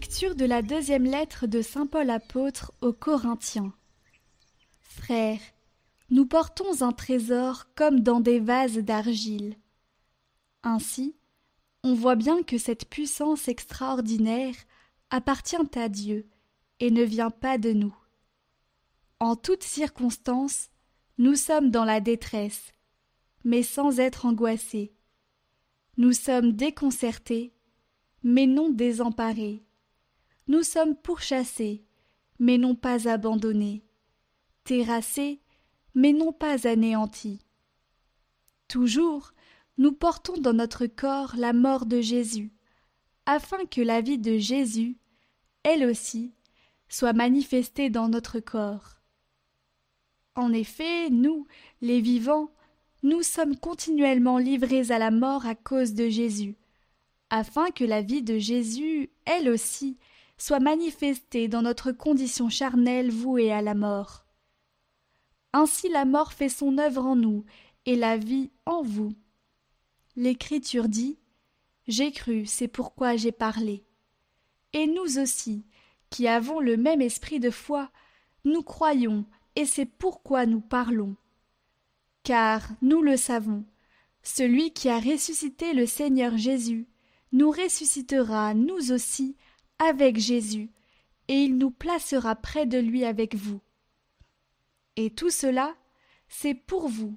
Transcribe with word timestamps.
Lecture 0.00 0.34
de 0.34 0.46
la 0.46 0.62
deuxième 0.62 1.04
lettre 1.04 1.46
de 1.46 1.60
Saint 1.60 1.86
Paul 1.86 2.08
apôtre 2.08 2.72
aux 2.80 2.94
Corinthiens. 2.94 3.74
Frères, 4.80 5.42
nous 6.08 6.24
portons 6.24 6.80
un 6.80 6.92
trésor 6.92 7.66
comme 7.74 8.00
dans 8.00 8.20
des 8.20 8.40
vases 8.40 8.78
d'argile. 8.78 9.56
Ainsi, 10.62 11.16
on 11.84 11.92
voit 11.92 12.14
bien 12.14 12.42
que 12.42 12.56
cette 12.56 12.88
puissance 12.88 13.46
extraordinaire 13.46 14.54
appartient 15.10 15.56
à 15.76 15.90
Dieu 15.90 16.26
et 16.80 16.90
ne 16.90 17.02
vient 17.02 17.30
pas 17.30 17.58
de 17.58 17.74
nous. 17.74 17.94
En 19.18 19.36
toutes 19.36 19.64
circonstances, 19.64 20.70
nous 21.18 21.34
sommes 21.34 21.70
dans 21.70 21.84
la 21.84 22.00
détresse, 22.00 22.72
mais 23.44 23.62
sans 23.62 24.00
être 24.00 24.24
angoissés. 24.24 24.94
Nous 25.98 26.14
sommes 26.14 26.52
déconcertés, 26.52 27.52
mais 28.22 28.46
non 28.46 28.70
désemparés 28.70 29.62
nous 30.50 30.64
sommes 30.64 30.96
pourchassés, 30.96 31.84
mais 32.40 32.58
non 32.58 32.74
pas 32.74 33.08
abandonnés, 33.08 33.84
terrassés, 34.64 35.40
mais 35.94 36.12
non 36.12 36.32
pas 36.32 36.66
anéantis. 36.66 37.46
Toujours, 38.66 39.30
nous 39.78 39.92
portons 39.92 40.38
dans 40.38 40.52
notre 40.52 40.86
corps 40.86 41.36
la 41.36 41.52
mort 41.52 41.86
de 41.86 42.00
Jésus, 42.00 42.50
afin 43.26 43.64
que 43.66 43.80
la 43.80 44.00
vie 44.00 44.18
de 44.18 44.38
Jésus, 44.38 44.98
elle 45.62 45.84
aussi, 45.84 46.34
soit 46.88 47.12
manifestée 47.12 47.88
dans 47.88 48.08
notre 48.08 48.40
corps. 48.40 48.98
En 50.34 50.52
effet, 50.52 51.10
nous, 51.10 51.46
les 51.80 52.00
vivants, 52.00 52.50
nous 53.04 53.22
sommes 53.22 53.56
continuellement 53.56 54.38
livrés 54.38 54.90
à 54.90 54.98
la 54.98 55.12
mort 55.12 55.46
à 55.46 55.54
cause 55.54 55.94
de 55.94 56.08
Jésus, 56.08 56.56
afin 57.30 57.70
que 57.70 57.84
la 57.84 58.02
vie 58.02 58.22
de 58.24 58.36
Jésus, 58.36 59.10
elle 59.26 59.48
aussi, 59.48 59.96
soit 60.40 60.60
manifestée 60.60 61.48
dans 61.48 61.62
notre 61.62 61.92
condition 61.92 62.48
charnelle 62.48 63.10
vouée 63.10 63.52
à 63.52 63.60
la 63.60 63.74
mort. 63.74 64.24
Ainsi 65.52 65.88
la 65.90 66.06
mort 66.06 66.32
fait 66.32 66.48
son 66.48 66.78
œuvre 66.78 67.04
en 67.04 67.14
nous, 67.14 67.44
et 67.84 67.94
la 67.94 68.16
vie 68.16 68.50
en 68.64 68.82
vous. 68.82 69.12
L'Écriture 70.16 70.88
dit 70.88 71.18
J'ai 71.88 72.10
cru, 72.10 72.46
c'est 72.46 72.68
pourquoi 72.68 73.16
j'ai 73.16 73.32
parlé. 73.32 73.84
Et 74.72 74.86
nous 74.86 75.18
aussi, 75.18 75.66
qui 76.08 76.26
avons 76.26 76.60
le 76.60 76.76
même 76.76 77.02
esprit 77.02 77.38
de 77.40 77.50
foi, 77.50 77.90
nous 78.44 78.62
croyons, 78.62 79.26
et 79.56 79.66
c'est 79.66 79.86
pourquoi 79.86 80.46
nous 80.46 80.60
parlons. 80.60 81.16
Car, 82.22 82.66
nous 82.80 83.02
le 83.02 83.16
savons, 83.16 83.64
celui 84.22 84.72
qui 84.72 84.88
a 84.88 84.98
ressuscité 84.98 85.74
le 85.74 85.86
Seigneur 85.86 86.36
Jésus 86.38 86.86
nous 87.32 87.50
ressuscitera, 87.50 88.54
nous 88.54 88.92
aussi, 88.92 89.36
avec 89.80 90.18
Jésus, 90.18 90.70
et 91.26 91.42
il 91.42 91.58
nous 91.58 91.70
placera 91.70 92.36
près 92.36 92.66
de 92.66 92.78
lui 92.78 93.04
avec 93.04 93.34
vous. 93.34 93.60
Et 94.96 95.10
tout 95.10 95.30
cela, 95.30 95.74
c'est 96.28 96.54
pour 96.54 96.88
vous, 96.88 97.16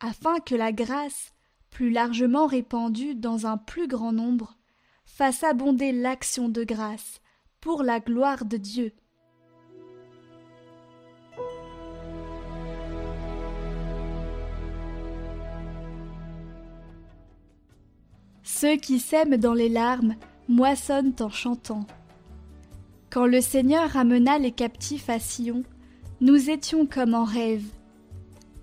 afin 0.00 0.40
que 0.40 0.54
la 0.54 0.72
grâce, 0.72 1.32
plus 1.70 1.90
largement 1.90 2.46
répandue 2.46 3.14
dans 3.14 3.46
un 3.46 3.58
plus 3.58 3.86
grand 3.86 4.12
nombre, 4.12 4.56
fasse 5.04 5.44
abonder 5.44 5.92
l'action 5.92 6.48
de 6.48 6.64
grâce 6.64 7.20
pour 7.60 7.82
la 7.82 8.00
gloire 8.00 8.44
de 8.44 8.56
Dieu. 8.56 8.92
Ceux 18.42 18.76
qui 18.76 18.98
sèment 18.98 19.36
dans 19.36 19.54
les 19.54 19.68
larmes 19.68 20.16
moissonnent 20.48 21.14
en 21.20 21.28
chantant. 21.28 21.86
Quand 23.10 23.24
le 23.24 23.40
Seigneur 23.40 23.96
amena 23.96 24.38
les 24.38 24.52
captifs 24.52 25.08
à 25.08 25.18
Sion, 25.18 25.62
nous 26.20 26.50
étions 26.50 26.84
comme 26.84 27.14
en 27.14 27.24
rêve. 27.24 27.64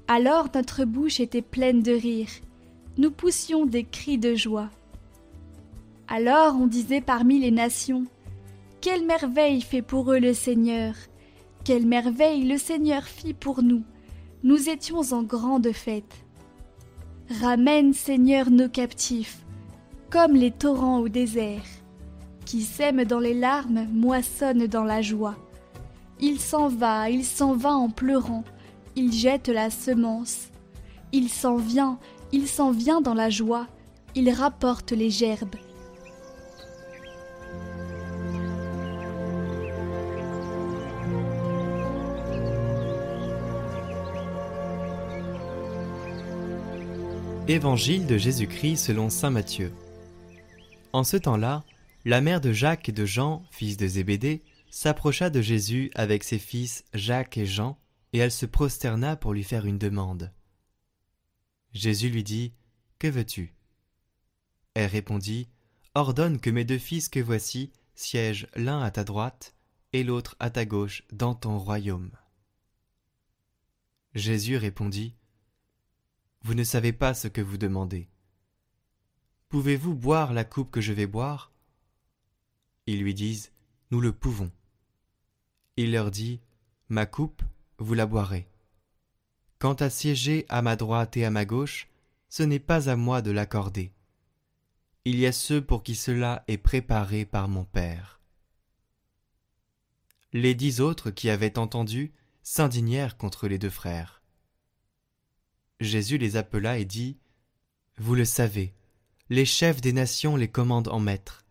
Alors 0.07 0.49
notre 0.53 0.85
bouche 0.85 1.19
était 1.19 1.41
pleine 1.41 1.81
de 1.81 1.91
rire, 1.91 2.29
nous 2.99 3.09
poussions 3.09 3.65
des 3.65 3.83
cris 3.83 4.19
de 4.19 4.35
joie. 4.35 4.69
Alors 6.07 6.55
on 6.59 6.67
disait 6.67 7.01
parmi 7.01 7.39
les 7.39 7.49
nations, 7.49 8.05
Quelle 8.81 9.03
merveille 9.03 9.61
fait 9.61 9.81
pour 9.81 10.11
eux 10.11 10.19
le 10.19 10.35
Seigneur, 10.35 10.93
quelle 11.63 11.87
merveille 11.87 12.47
le 12.47 12.59
Seigneur 12.59 13.03
fit 13.03 13.33
pour 13.33 13.63
nous, 13.63 13.81
nous 14.43 14.69
étions 14.69 15.01
en 15.11 15.23
grande 15.23 15.71
fête. 15.71 16.23
Ramène 17.41 17.93
Seigneur 17.93 18.51
nos 18.51 18.69
captifs, 18.69 19.43
comme 20.11 20.33
les 20.35 20.51
torrents 20.51 20.99
au 20.99 21.09
désert 21.09 21.63
qui 22.45 22.61
sème 22.61 23.03
dans 23.03 23.19
les 23.19 23.33
larmes 23.33 23.87
moissonne 23.91 24.67
dans 24.67 24.83
la 24.83 25.01
joie. 25.01 25.35
Il 26.19 26.39
s'en 26.39 26.69
va, 26.69 27.09
il 27.09 27.25
s'en 27.25 27.55
va 27.55 27.71
en 27.71 27.89
pleurant, 27.89 28.43
il 28.95 29.11
jette 29.11 29.49
la 29.49 29.69
semence. 29.69 30.49
Il 31.11 31.29
s'en 31.29 31.57
vient, 31.57 31.99
il 32.31 32.47
s'en 32.47 32.71
vient 32.71 33.01
dans 33.01 33.13
la 33.13 33.29
joie, 33.29 33.67
il 34.15 34.29
rapporte 34.29 34.91
les 34.91 35.09
gerbes. 35.09 35.55
Évangile 47.47 48.07
de 48.07 48.17
Jésus-Christ 48.17 48.77
selon 48.77 49.09
Saint 49.09 49.29
Matthieu. 49.29 49.71
En 50.93 51.03
ce 51.03 51.15
temps-là, 51.15 51.63
la 52.05 52.21
mère 52.21 52.39
de 52.39 52.53
Jacques 52.53 52.87
et 52.87 52.91
de 52.91 53.05
Jean, 53.05 53.43
fils 53.49 53.77
de 53.77 53.87
Zébédée, 53.87 54.43
s'approcha 54.69 55.31
de 55.31 55.41
Jésus 55.41 55.89
avec 55.95 56.23
ses 56.23 56.37
fils 56.37 56.85
Jacques 56.93 57.37
et 57.37 57.47
Jean, 57.47 57.79
et 58.13 58.19
elle 58.19 58.31
se 58.31 58.45
prosterna 58.45 59.15
pour 59.15 59.33
lui 59.33 59.43
faire 59.43 59.65
une 59.65 59.79
demande. 59.79 60.31
Jésus 61.73 62.09
lui 62.09 62.23
dit 62.23 62.53
Que 62.99 63.07
veux-tu? 63.07 63.55
Elle 64.75 64.89
répondit 64.89 65.49
Ordonne 65.95 66.39
que 66.39 66.51
mes 66.51 66.63
deux 66.63 66.77
fils 66.77 67.09
que 67.09 67.19
voici 67.19 67.71
siègent 67.95 68.47
l'un 68.55 68.81
à 68.81 68.91
ta 68.91 69.03
droite 69.03 69.55
et 69.91 70.03
l'autre 70.03 70.35
à 70.39 70.51
ta 70.51 70.65
gauche 70.65 71.03
dans 71.11 71.33
ton 71.33 71.57
royaume. 71.57 72.11
Jésus 74.13 74.57
répondit 74.57 75.15
Vous 76.43 76.53
ne 76.53 76.63
savez 76.63 76.93
pas 76.93 77.15
ce 77.15 77.27
que 77.27 77.41
vous 77.41 77.57
demandez. 77.57 78.09
Pouvez-vous 79.49 79.95
boire 79.95 80.33
la 80.33 80.43
coupe 80.43 80.69
que 80.69 80.81
je 80.81 80.93
vais 80.93 81.07
boire? 81.07 81.54
Ils 82.87 83.01
lui 83.01 83.13
disent 83.13 83.51
Nous 83.91 84.01
le 84.01 84.11
pouvons. 84.11 84.51
Il 85.77 85.91
leur 85.91 86.11
dit 86.11 86.39
Ma 86.89 87.05
coupe, 87.05 87.41
vous 87.77 87.93
la 87.93 88.05
boirez. 88.05 88.47
Quant 89.59 89.73
à 89.73 89.89
siéger 89.89 90.45
à 90.49 90.61
ma 90.61 90.75
droite 90.75 91.17
et 91.17 91.25
à 91.25 91.31
ma 91.31 91.45
gauche, 91.45 91.87
ce 92.29 92.43
n'est 92.43 92.59
pas 92.59 92.89
à 92.89 92.95
moi 92.95 93.21
de 93.21 93.31
l'accorder. 93.31 93.91
Il 95.05 95.19
y 95.19 95.25
a 95.25 95.31
ceux 95.31 95.63
pour 95.63 95.83
qui 95.83 95.95
cela 95.95 96.43
est 96.47 96.57
préparé 96.57 97.25
par 97.25 97.47
mon 97.47 97.63
Père. 97.63 98.19
Les 100.33 100.53
dix 100.53 100.81
autres 100.81 101.11
qui 101.11 101.29
avaient 101.29 101.57
entendu 101.57 102.11
s'indignèrent 102.43 103.17
contre 103.17 103.47
les 103.47 103.57
deux 103.57 103.69
frères. 103.69 104.21
Jésus 105.79 106.17
les 106.17 106.35
appela 106.35 106.77
et 106.77 106.85
dit 106.85 107.17
Vous 107.97 108.15
le 108.15 108.25
savez, 108.25 108.73
les 109.29 109.45
chefs 109.45 109.81
des 109.81 109.93
nations 109.93 110.35
les 110.35 110.49
commandent 110.49 110.89
en 110.89 110.99
maître 110.99 111.44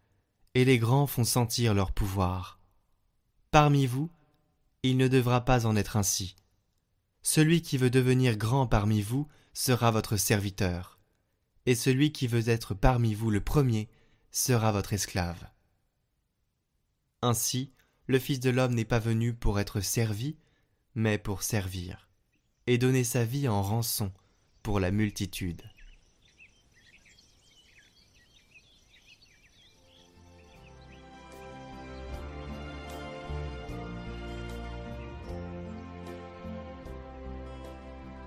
et 0.54 0.64
les 0.64 0.78
grands 0.78 1.06
font 1.06 1.24
sentir 1.24 1.74
leur 1.74 1.92
pouvoir. 1.92 2.60
Parmi 3.50 3.86
vous, 3.86 4.10
il 4.82 4.96
ne 4.96 5.08
devra 5.08 5.44
pas 5.44 5.66
en 5.66 5.76
être 5.76 5.96
ainsi. 5.96 6.36
Celui 7.22 7.62
qui 7.62 7.78
veut 7.78 7.90
devenir 7.90 8.36
grand 8.36 8.66
parmi 8.66 9.00
vous 9.00 9.28
sera 9.52 9.90
votre 9.90 10.16
serviteur, 10.16 10.98
et 11.66 11.74
celui 11.74 12.12
qui 12.12 12.26
veut 12.26 12.48
être 12.48 12.74
parmi 12.74 13.14
vous 13.14 13.30
le 13.30 13.40
premier 13.40 13.88
sera 14.30 14.72
votre 14.72 14.92
esclave. 14.92 15.48
Ainsi, 17.22 17.72
le 18.06 18.18
Fils 18.18 18.40
de 18.40 18.50
l'homme 18.50 18.74
n'est 18.74 18.84
pas 18.84 18.98
venu 18.98 19.32
pour 19.32 19.58
être 19.58 19.80
servi, 19.80 20.36
mais 20.94 21.16
pour 21.16 21.42
servir, 21.42 22.08
et 22.66 22.76
donner 22.76 23.04
sa 23.04 23.24
vie 23.24 23.48
en 23.48 23.62
rançon 23.62 24.12
pour 24.62 24.78
la 24.80 24.90
multitude. 24.90 25.62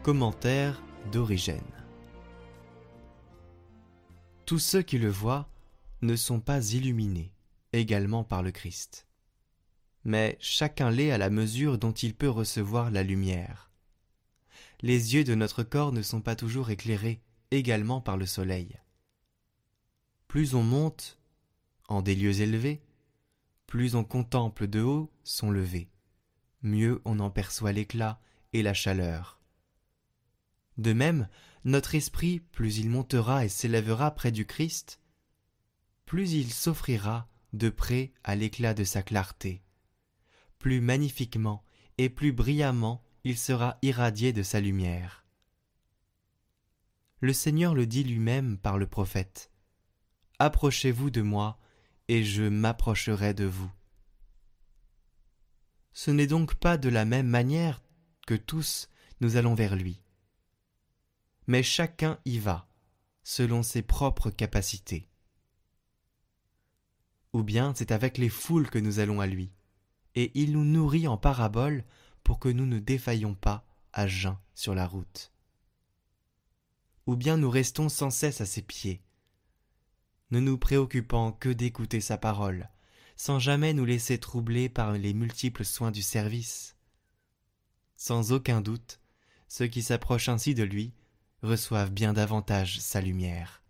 Commentaire 0.08 0.82
d'Origène 1.12 1.60
Tous 4.46 4.58
ceux 4.58 4.82
qui 4.82 5.00
le 5.00 5.10
voient 5.10 5.50
ne 6.02 6.16
sont 6.16 6.40
pas 6.40 6.72
illuminés 6.72 7.34
également 7.74 8.24
par 8.24 8.42
le 8.42 8.52
Christ. 8.52 9.06
Mais 10.06 10.38
chacun 10.40 10.92
l'est 10.92 11.12
à 11.12 11.18
la 11.18 11.30
mesure 11.30 11.78
dont 11.78 11.92
il 11.92 12.16
peut 12.16 12.30
recevoir 12.30 12.90
la 12.90 13.04
lumière. 13.04 13.70
Les 14.80 15.14
yeux 15.14 15.26
de 15.26 15.36
notre 15.36 15.64
corps 15.64 15.92
ne 15.92 16.02
sont 16.02 16.22
pas 16.22 16.38
toujours 16.38 16.70
éclairés 16.70 17.22
également 17.52 18.00
par 18.00 18.16
le 18.16 18.26
soleil. 18.26 18.80
Plus 20.30 20.56
on 20.56 20.64
monte 20.64 21.20
en 21.90 22.02
des 22.02 22.16
lieux 22.16 22.40
élevés, 22.40 22.82
plus 23.66 23.96
on 23.96 24.06
contemple 24.06 24.68
de 24.68 24.82
haut 24.82 25.12
son 25.26 25.52
lever, 25.52 25.90
mieux 26.62 27.02
on 27.04 27.20
en 27.20 27.30
perçoit 27.30 27.74
l'éclat 27.74 28.22
et 28.54 28.64
la 28.64 28.74
chaleur. 28.74 29.37
De 30.78 30.94
même, 30.94 31.28
notre 31.64 31.96
esprit, 31.96 32.40
plus 32.40 32.78
il 32.78 32.90
montera 32.90 33.46
et 33.46 33.50
s'élèvera 33.50 34.12
près 34.12 34.32
du 34.32 34.46
Christ, 34.46 35.00
plus 36.06 36.34
il 36.34 36.54
s'offrira 36.54 37.28
de 37.54 37.70
près 37.70 38.14
à 38.24 38.36
l'éclat 38.36 38.74
de 38.74 38.84
sa 38.84 39.02
clarté, 39.02 39.64
plus 40.60 40.80
magnifiquement 40.82 41.64
et 41.98 42.10
plus 42.10 42.32
brillamment 42.32 43.04
il 43.24 43.38
sera 43.38 43.78
irradié 43.82 44.32
de 44.34 44.44
sa 44.44 44.62
lumière. 44.62 45.26
Le 47.20 47.34
Seigneur 47.34 47.74
le 47.74 47.88
dit 47.88 48.04
lui-même 48.04 48.58
par 48.58 48.78
le 48.78 48.86
prophète. 48.86 49.52
Approchez-vous 50.40 51.10
de 51.10 51.22
moi, 51.22 51.60
et 52.08 52.24
je 52.24 52.44
m'approcherai 52.44 53.34
de 53.34 53.46
vous. 53.46 53.72
Ce 55.92 56.12
n'est 56.12 56.28
donc 56.28 56.56
pas 56.56 56.78
de 56.78 56.90
la 56.90 57.06
même 57.06 57.28
manière 57.28 57.82
que 58.28 58.36
tous 58.36 58.88
nous 59.20 59.36
allons 59.36 59.56
vers 59.56 59.76
lui. 59.76 60.00
Mais 61.48 61.64
chacun 61.64 62.20
y 62.26 62.40
va, 62.40 62.68
selon 63.24 63.64
ses 63.64 63.82
propres 63.82 64.30
capacités. 64.30 65.08
Ou 67.34 67.44
bien 67.44 67.74
c'est 67.76 67.92
avec 67.92 68.18
les 68.18 68.30
foules 68.30 68.70
que 68.70 68.80
nous 68.80 69.00
allons 69.00 69.22
à 69.22 69.28
lui, 69.28 69.52
et 70.16 70.32
il 70.34 70.52
nous 70.52 70.66
nourrit 70.66 71.08
en 71.08 71.18
parabole 71.18 71.86
pour 72.24 72.40
que 72.40 72.50
nous 72.50 72.66
ne 72.66 72.80
défaillions 72.80 73.36
pas 73.36 73.66
à 73.94 74.08
jeun 74.08 74.38
sur 74.56 74.76
la 74.76 74.86
route. 74.86 75.32
Ou 77.06 77.16
bien 77.16 77.38
nous 77.38 77.50
restons 77.50 77.88
sans 77.88 78.10
cesse 78.10 78.42
à 78.42 78.46
ses 78.46 78.62
pieds, 78.62 79.02
ne 80.32 80.40
nous 80.40 80.58
préoccupant 80.58 81.32
que 81.32 81.50
d'écouter 81.50 82.02
sa 82.02 82.18
parole, 82.18 82.70
sans 83.16 83.40
jamais 83.40 83.74
nous 83.74 83.86
laisser 83.86 84.20
troubler 84.20 84.68
par 84.68 84.92
les 84.92 85.14
multiples 85.14 85.64
soins 85.64 85.92
du 85.92 86.02
service. 86.02 86.76
Sans 87.96 88.34
aucun 88.34 88.60
doute, 88.60 89.00
ceux 89.48 89.68
qui 89.68 89.82
s'approchent 89.82 90.30
ainsi 90.30 90.54
de 90.54 90.64
lui 90.64 90.94
reçoivent 91.44 91.92
bien 91.92 92.14
davantage 92.14 92.80
sa 92.80 93.02
lumière. 93.02 93.64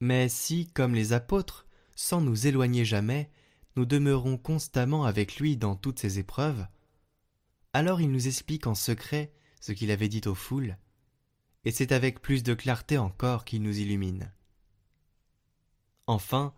Mais 0.00 0.28
si, 0.28 0.66
comme 0.68 0.94
les 0.94 1.12
apôtres, 1.12 1.66
sans 1.96 2.20
nous 2.20 2.46
éloigner 2.46 2.84
jamais, 2.84 3.30
nous 3.76 3.86
demeurons 3.86 4.36
constamment 4.36 5.04
avec 5.04 5.36
lui 5.36 5.56
dans 5.56 5.76
toutes 5.76 5.98
ses 5.98 6.18
épreuves, 6.18 6.66
alors 7.72 8.00
il 8.00 8.10
nous 8.10 8.28
explique 8.28 8.66
en 8.66 8.74
secret 8.74 9.32
ce 9.60 9.72
qu'il 9.72 9.90
avait 9.90 10.08
dit 10.08 10.22
aux 10.26 10.34
foules, 10.34 10.76
et 11.64 11.70
c'est 11.70 11.92
avec 11.92 12.20
plus 12.20 12.42
de 12.42 12.54
clarté 12.54 12.98
encore 12.98 13.44
qu'il 13.44 13.62
nous 13.62 13.78
illumine. 13.78 14.30
Enfin, 16.06 16.54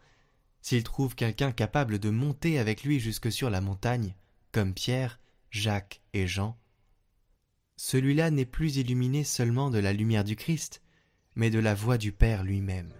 s'il 0.60 0.82
trouve 0.82 1.14
quelqu'un 1.14 1.52
capable 1.52 2.00
de 2.00 2.10
monter 2.10 2.58
avec 2.58 2.82
lui 2.82 2.98
jusque 2.98 3.30
sur 3.30 3.48
la 3.48 3.60
montagne, 3.60 4.16
comme 4.50 4.74
Pierre, 4.74 5.20
Jacques 5.50 6.02
et 6.12 6.26
Jean, 6.26 6.58
celui-là 7.76 8.30
n'est 8.30 8.46
plus 8.46 8.76
illuminé 8.76 9.24
seulement 9.24 9.70
de 9.70 9.78
la 9.78 9.92
lumière 9.92 10.24
du 10.24 10.36
Christ, 10.36 10.82
mais 11.34 11.50
de 11.50 11.58
la 11.58 11.74
voix 11.74 11.98
du 11.98 12.12
Père 12.12 12.42
lui-même. 12.42 12.92